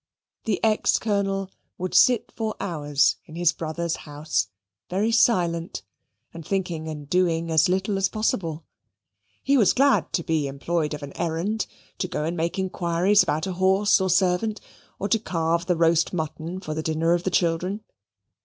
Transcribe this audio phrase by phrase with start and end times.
[0.45, 4.47] The ex Colonel would sit for hours in his brother's house
[4.89, 5.83] very silent,
[6.33, 8.63] and thinking and doing as little as possible.
[9.43, 11.67] He was glad to be employed of an errand;
[11.99, 14.59] to go and make inquiries about a horse or a servant,
[14.97, 17.81] or to carve the roast mutton for the dinner of the children.